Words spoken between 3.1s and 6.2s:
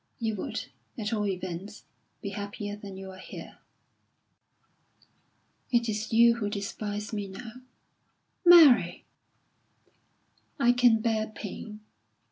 are here." "It is